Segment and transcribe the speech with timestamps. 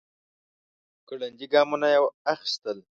[1.07, 1.99] ګړندي ګامونه يې
[2.33, 2.77] اخيستل.